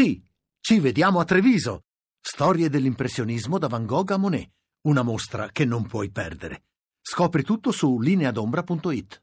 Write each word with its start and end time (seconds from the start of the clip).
Sì, 0.00 0.18
ci 0.60 0.80
vediamo 0.80 1.20
a 1.20 1.26
Treviso. 1.26 1.82
Storie 2.18 2.70
dell'impressionismo 2.70 3.58
da 3.58 3.68
Van 3.68 3.84
Gogh 3.84 4.12
a 4.12 4.16
Monet. 4.16 4.48
Una 4.86 5.02
mostra 5.02 5.50
che 5.52 5.66
non 5.66 5.86
puoi 5.86 6.10
perdere. 6.10 6.62
Scopri 7.02 7.42
tutto 7.42 7.70
su 7.70 8.00
lineadombra.it. 8.00 9.22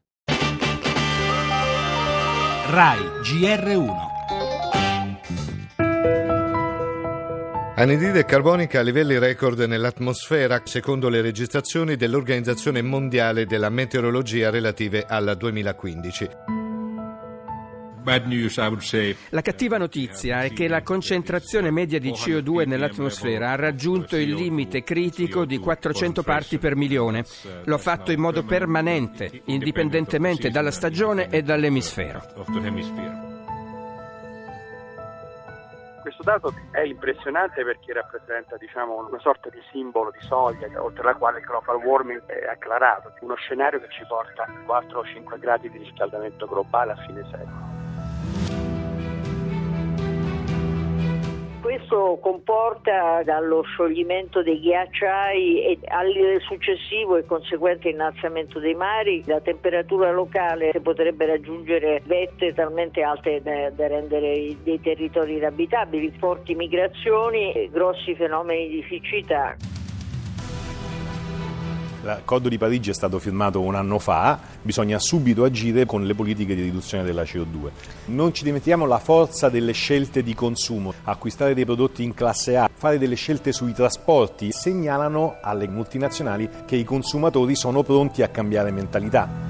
RAI 2.70 3.00
GR1 3.24 3.92
Anidride 7.74 8.24
carbonica 8.24 8.78
a 8.78 8.82
livelli 8.82 9.18
record 9.18 9.58
nell'atmosfera, 9.58 10.62
secondo 10.62 11.08
le 11.08 11.20
registrazioni 11.22 11.96
dell'Organizzazione 11.96 12.82
Mondiale 12.82 13.46
della 13.46 13.68
Meteorologia 13.68 14.50
relative 14.50 15.04
al 15.08 15.34
2015. 15.36 16.57
La 19.30 19.42
cattiva 19.42 19.76
notizia 19.76 20.42
è 20.42 20.52
che 20.52 20.66
la 20.66 20.82
concentrazione 20.82 21.70
media 21.70 21.98
di 21.98 22.10
CO2 22.10 22.66
nell'atmosfera 22.66 23.50
ha 23.50 23.56
raggiunto 23.56 24.16
il 24.16 24.32
limite 24.32 24.82
critico 24.82 25.44
di 25.44 25.58
400 25.58 26.22
parti 26.22 26.58
per 26.58 26.74
milione. 26.74 27.24
Lo 27.64 27.74
ha 27.74 27.78
fatto 27.78 28.10
in 28.10 28.20
modo 28.20 28.44
permanente, 28.44 29.42
indipendentemente 29.46 30.50
dalla 30.50 30.70
stagione 30.70 31.28
e 31.28 31.42
dall'emisfero. 31.42 32.22
Questo 36.00 36.22
dato 36.22 36.54
è 36.70 36.80
impressionante 36.80 37.62
perché 37.62 37.92
rappresenta 37.92 38.56
diciamo, 38.56 39.06
una 39.06 39.18
sorta 39.18 39.50
di 39.50 39.60
simbolo 39.70 40.10
di 40.10 40.24
soglia 40.26 40.68
oltre 40.82 41.04
la 41.04 41.14
quale 41.14 41.40
il 41.40 41.44
global 41.44 41.76
warming 41.76 42.24
è 42.24 42.46
acclarato, 42.46 43.12
uno 43.20 43.34
scenario 43.34 43.78
che 43.80 43.88
ci 43.90 44.04
porta 44.08 44.44
a 44.44 44.52
4 44.64 44.98
o 44.98 45.04
5 45.04 45.38
gradi 45.38 45.68
di 45.68 45.76
riscaldamento 45.76 46.46
globale 46.46 46.92
a 46.92 46.96
fine 47.06 47.22
secolo. 47.30 47.77
Questo 51.88 52.18
comporta 52.20 53.22
dallo 53.22 53.62
scioglimento 53.62 54.42
dei 54.42 54.60
ghiacciai 54.60 55.62
e 55.62 55.78
al 55.86 56.12
successivo 56.40 57.16
e 57.16 57.24
conseguente 57.24 57.88
innalzamento 57.88 58.58
dei 58.58 58.74
mari 58.74 59.22
la 59.24 59.40
temperatura 59.40 60.10
locale 60.10 60.70
potrebbe 60.82 61.24
raggiungere 61.24 62.02
vette 62.04 62.52
talmente 62.52 63.00
alte 63.02 63.40
da, 63.40 63.70
da 63.70 63.86
rendere 63.86 64.54
dei 64.62 64.80
territori 64.82 65.36
inabitabili, 65.36 66.12
forti 66.18 66.54
migrazioni, 66.54 67.70
grossi 67.72 68.14
fenomeni 68.14 68.68
di 68.68 68.84
siccità. 68.86 69.56
L'accordo 72.02 72.48
di 72.48 72.58
Parigi 72.58 72.90
è 72.90 72.94
stato 72.94 73.18
firmato 73.18 73.60
un 73.60 73.74
anno 73.74 73.98
fa, 73.98 74.38
bisogna 74.62 74.98
subito 75.00 75.42
agire 75.42 75.84
con 75.84 76.04
le 76.04 76.14
politiche 76.14 76.54
di 76.54 76.62
riduzione 76.62 77.02
della 77.02 77.22
CO2. 77.22 77.70
Non 78.06 78.32
ci 78.32 78.44
dimentichiamo 78.44 78.86
la 78.86 78.98
forza 78.98 79.48
delle 79.48 79.72
scelte 79.72 80.22
di 80.22 80.34
consumo, 80.34 80.94
acquistare 81.04 81.54
dei 81.54 81.64
prodotti 81.64 82.04
in 82.04 82.14
classe 82.14 82.56
A, 82.56 82.70
fare 82.72 82.98
delle 82.98 83.16
scelte 83.16 83.52
sui 83.52 83.72
trasporti, 83.72 84.52
segnalano 84.52 85.38
alle 85.40 85.66
multinazionali 85.66 86.48
che 86.66 86.76
i 86.76 86.84
consumatori 86.84 87.56
sono 87.56 87.82
pronti 87.82 88.22
a 88.22 88.28
cambiare 88.28 88.70
mentalità. 88.70 89.47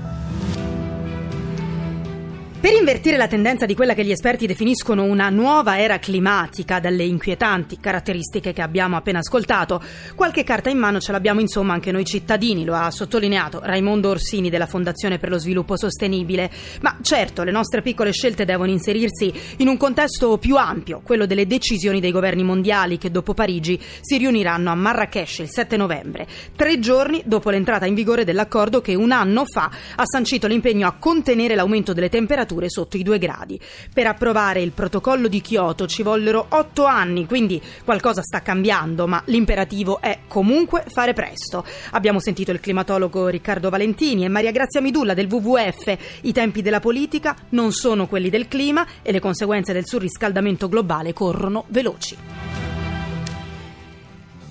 Per 2.60 2.72
invertire 2.72 3.16
la 3.16 3.28
tendenza 3.28 3.66
di 3.66 3.76
quella 3.76 3.94
che 3.94 4.04
gli 4.04 4.10
esperti 4.10 4.44
definiscono 4.48 5.04
una 5.04 5.28
nuova 5.28 5.78
era 5.78 6.00
climatica, 6.00 6.80
dalle 6.80 7.04
inquietanti 7.04 7.78
caratteristiche 7.78 8.52
che 8.52 8.62
abbiamo 8.62 8.96
appena 8.96 9.20
ascoltato, 9.20 9.80
qualche 10.16 10.42
carta 10.42 10.68
in 10.68 10.76
mano 10.76 10.98
ce 10.98 11.12
l'abbiamo 11.12 11.38
insomma 11.38 11.74
anche 11.74 11.92
noi 11.92 12.04
cittadini, 12.04 12.64
lo 12.64 12.74
ha 12.74 12.90
sottolineato 12.90 13.60
Raimondo 13.62 14.08
Orsini 14.08 14.50
della 14.50 14.66
Fondazione 14.66 15.18
per 15.18 15.28
lo 15.28 15.38
Sviluppo 15.38 15.76
Sostenibile. 15.76 16.50
Ma 16.80 16.98
certo, 17.00 17.44
le 17.44 17.52
nostre 17.52 17.80
piccole 17.80 18.10
scelte 18.10 18.44
devono 18.44 18.72
inserirsi 18.72 19.32
in 19.58 19.68
un 19.68 19.76
contesto 19.76 20.36
più 20.38 20.56
ampio, 20.56 21.00
quello 21.04 21.26
delle 21.26 21.46
decisioni 21.46 22.00
dei 22.00 22.10
governi 22.10 22.42
mondiali 22.42 22.98
che 22.98 23.12
dopo 23.12 23.34
Parigi 23.34 23.80
si 24.00 24.16
riuniranno 24.16 24.68
a 24.68 24.74
Marrakesh 24.74 25.38
il 25.38 25.48
7 25.48 25.76
novembre, 25.76 26.26
tre 26.56 26.80
giorni 26.80 27.22
dopo 27.24 27.50
l'entrata 27.50 27.86
in 27.86 27.94
vigore 27.94 28.24
dell'accordo 28.24 28.80
che 28.80 28.96
un 28.96 29.12
anno 29.12 29.44
fa 29.44 29.70
ha 29.94 30.04
sancito 30.04 30.48
l'impegno 30.48 30.88
a 30.88 30.96
contenere 30.98 31.54
l'aumento 31.54 31.92
delle 31.92 32.08
temperature 32.08 32.46
temperature 32.48 32.70
sotto 32.70 32.96
i 32.96 33.02
2 33.02 33.18
gradi. 33.18 33.60
Per 33.92 34.06
approvare 34.06 34.62
il 34.62 34.72
protocollo 34.72 35.28
di 35.28 35.40
Kyoto 35.40 35.86
ci 35.86 36.02
vollero 36.02 36.46
8 36.48 36.84
anni, 36.84 37.26
quindi 37.26 37.60
qualcosa 37.84 38.22
sta 38.22 38.40
cambiando, 38.40 39.06
ma 39.06 39.22
l'imperativo 39.26 40.00
è 40.00 40.20
comunque 40.26 40.84
fare 40.88 41.12
presto. 41.12 41.64
Abbiamo 41.92 42.20
sentito 42.20 42.50
il 42.50 42.60
climatologo 42.60 43.28
Riccardo 43.28 43.68
Valentini 43.68 44.24
e 44.24 44.28
Maria 44.28 44.50
Grazia 44.50 44.80
Midulla 44.80 45.14
del 45.14 45.30
WWF. 45.30 45.96
I 46.22 46.32
tempi 46.32 46.62
della 46.62 46.80
politica 46.80 47.36
non 47.50 47.72
sono 47.72 48.06
quelli 48.06 48.30
del 48.30 48.48
clima 48.48 48.86
e 49.02 49.12
le 49.12 49.20
conseguenze 49.20 49.72
del 49.72 49.86
surriscaldamento 49.86 50.68
globale 50.68 51.12
corrono 51.12 51.64
veloci. 51.68 52.57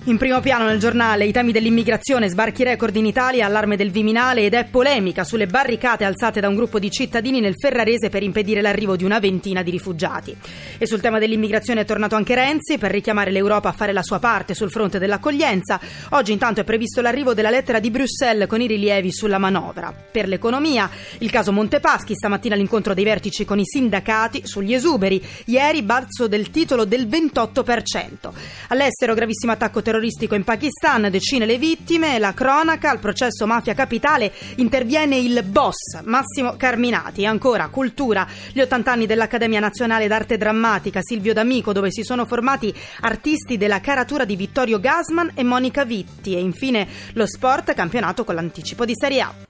In 0.08 0.16
primo 0.16 0.40
piano 0.40 0.64
nel 0.64 0.78
giornale 0.78 1.26
i 1.26 1.32
temi 1.32 1.52
dell'immigrazione, 1.52 2.30
sbarchi 2.30 2.64
record 2.64 2.96
in 2.96 3.04
Italia, 3.04 3.44
allarme 3.44 3.76
del 3.76 3.90
Viminale 3.90 4.40
ed 4.40 4.54
è 4.54 4.64
polemica 4.64 5.22
sulle 5.22 5.46
barricate 5.46 6.04
alzate 6.04 6.40
da 6.40 6.48
un 6.48 6.54
gruppo 6.54 6.78
di 6.78 6.90
cittadini 6.90 7.40
nel 7.40 7.52
Ferrarese 7.54 8.08
per 8.08 8.22
impedire 8.22 8.62
l'arrivo 8.62 8.96
di 8.96 9.04
una 9.04 9.18
ventina 9.18 9.62
di 9.62 9.70
rifugiati. 9.70 10.34
E 10.78 10.86
sul 10.86 11.02
tema 11.02 11.18
dell'immigrazione 11.18 11.82
è 11.82 11.84
tornato 11.84 12.14
anche 12.14 12.34
Renzi 12.34 12.78
per 12.78 12.90
richiamare 12.90 13.30
l'Europa 13.30 13.68
a 13.68 13.72
fare 13.72 13.92
la 13.92 14.02
sua 14.02 14.18
parte 14.18 14.54
sul 14.54 14.70
fronte 14.70 14.98
dell'accoglienza. 14.98 15.78
Oggi 16.12 16.32
intanto 16.32 16.62
è 16.62 16.64
previsto 16.64 17.02
l'arrivo 17.02 17.34
della 17.34 17.50
lettera 17.50 17.78
di 17.78 17.90
Bruxelles 17.90 18.48
con 18.48 18.62
i 18.62 18.66
rilievi 18.66 19.12
sulla 19.12 19.36
manovra. 19.36 19.92
Per 20.10 20.26
l'economia, 20.26 20.88
il 21.18 21.30
caso 21.30 21.52
Montepaschi, 21.52 22.14
stamattina 22.14 22.54
l'incontro 22.54 22.94
dei 22.94 23.04
vertici 23.04 23.44
con 23.44 23.58
i 23.58 23.66
sindacati 23.66 24.46
sugli 24.46 24.72
esuberi. 24.72 25.22
Ieri 25.44 25.82
balzo 25.82 26.28
del 26.28 26.50
titolo 26.50 26.86
del 26.86 27.06
28%. 27.06 28.32
All'estero 28.68 29.12
gravissimo 29.12 29.52
attacco 29.52 29.82
terroristico 29.82 29.96
terroristico 29.98 30.36
in 30.36 30.44
Pakistan, 30.44 31.08
decine 31.10 31.44
le 31.44 31.58
vittime, 31.58 32.18
la 32.18 32.32
cronaca, 32.32 32.90
al 32.90 33.00
processo 33.00 33.46
mafia 33.46 33.74
capitale 33.74 34.32
interviene 34.56 35.16
il 35.16 35.42
boss 35.42 36.02
Massimo 36.04 36.54
Carminati, 36.56 37.26
ancora 37.26 37.68
cultura, 37.68 38.26
gli 38.52 38.60
80 38.60 38.92
anni 38.92 39.06
dell'Accademia 39.06 39.58
Nazionale 39.58 40.06
d'Arte 40.06 40.36
Drammatica 40.36 41.00
Silvio 41.02 41.32
D'Amico 41.32 41.72
dove 41.72 41.90
si 41.90 42.04
sono 42.04 42.26
formati 42.26 42.72
artisti 43.00 43.56
della 43.56 43.80
caratura 43.80 44.24
di 44.24 44.36
Vittorio 44.36 44.78
Gasman 44.78 45.32
e 45.34 45.42
Monica 45.42 45.84
Vitti. 45.84 46.34
E 46.34 46.40
infine 46.40 46.86
lo 47.14 47.26
sport 47.26 47.74
campionato 47.74 48.22
con 48.22 48.36
l'anticipo 48.36 48.84
di 48.84 48.92
Serie 48.94 49.20
A. 49.20 49.47